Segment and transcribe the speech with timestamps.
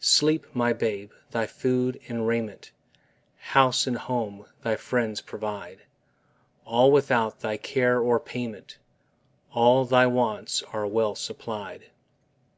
[0.00, 2.72] Sleep, my babe; thy food and raiment,
[3.36, 5.82] House and home, thy friends provide;
[6.64, 8.78] All without thy care or payment:
[9.52, 11.90] All thy wants are well supplied.